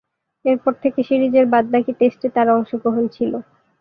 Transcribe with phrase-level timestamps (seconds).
[0.45, 3.31] এরপর থেকে সিরিজের বাদ-বাকি টেস্টে তার অংশগ্রহণ ছিল।